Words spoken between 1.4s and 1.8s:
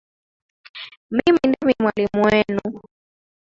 ndimi